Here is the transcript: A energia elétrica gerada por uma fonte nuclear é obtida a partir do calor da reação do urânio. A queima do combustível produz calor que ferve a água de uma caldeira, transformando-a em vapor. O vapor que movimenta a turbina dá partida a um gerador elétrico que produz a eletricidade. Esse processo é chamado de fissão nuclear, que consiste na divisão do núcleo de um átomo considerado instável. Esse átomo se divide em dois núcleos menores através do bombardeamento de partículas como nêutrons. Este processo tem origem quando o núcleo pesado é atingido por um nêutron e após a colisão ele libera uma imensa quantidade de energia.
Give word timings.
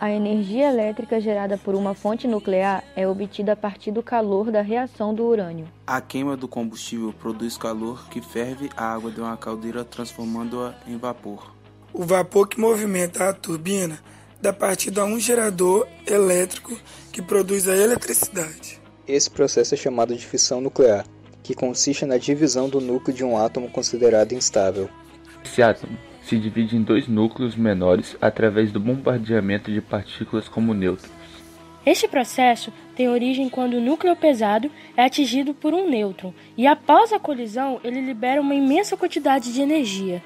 A 0.00 0.12
energia 0.12 0.68
elétrica 0.68 1.20
gerada 1.20 1.58
por 1.58 1.74
uma 1.74 1.92
fonte 1.92 2.28
nuclear 2.28 2.84
é 2.94 3.08
obtida 3.08 3.54
a 3.54 3.56
partir 3.56 3.90
do 3.90 4.00
calor 4.00 4.48
da 4.48 4.62
reação 4.62 5.12
do 5.12 5.24
urânio. 5.24 5.66
A 5.84 6.00
queima 6.00 6.36
do 6.36 6.46
combustível 6.46 7.12
produz 7.12 7.56
calor 7.56 8.08
que 8.08 8.20
ferve 8.20 8.70
a 8.76 8.94
água 8.94 9.10
de 9.10 9.20
uma 9.20 9.36
caldeira, 9.36 9.84
transformando-a 9.84 10.72
em 10.86 10.96
vapor. 10.96 11.52
O 11.92 12.04
vapor 12.04 12.46
que 12.46 12.60
movimenta 12.60 13.28
a 13.28 13.32
turbina 13.32 13.98
dá 14.40 14.52
partida 14.52 15.02
a 15.02 15.04
um 15.04 15.18
gerador 15.18 15.88
elétrico 16.06 16.78
que 17.10 17.20
produz 17.20 17.66
a 17.66 17.76
eletricidade. 17.76 18.80
Esse 19.04 19.28
processo 19.28 19.74
é 19.74 19.76
chamado 19.76 20.14
de 20.14 20.24
fissão 20.24 20.60
nuclear, 20.60 21.04
que 21.42 21.54
consiste 21.54 22.06
na 22.06 22.18
divisão 22.18 22.68
do 22.68 22.80
núcleo 22.80 23.16
de 23.16 23.24
um 23.24 23.36
átomo 23.36 23.68
considerado 23.68 24.32
instável. 24.32 24.88
Esse 25.44 25.60
átomo 25.60 25.98
se 26.28 26.36
divide 26.36 26.76
em 26.76 26.82
dois 26.82 27.08
núcleos 27.08 27.56
menores 27.56 28.14
através 28.20 28.70
do 28.70 28.78
bombardeamento 28.78 29.72
de 29.72 29.80
partículas 29.80 30.46
como 30.46 30.74
nêutrons. 30.74 31.10
Este 31.86 32.06
processo 32.06 32.70
tem 32.94 33.08
origem 33.08 33.48
quando 33.48 33.74
o 33.74 33.80
núcleo 33.80 34.14
pesado 34.14 34.70
é 34.94 35.04
atingido 35.04 35.54
por 35.54 35.72
um 35.72 35.88
nêutron 35.88 36.34
e 36.54 36.66
após 36.66 37.14
a 37.14 37.18
colisão 37.18 37.80
ele 37.82 38.02
libera 38.02 38.42
uma 38.42 38.54
imensa 38.54 38.94
quantidade 38.94 39.54
de 39.54 39.62
energia. 39.62 40.22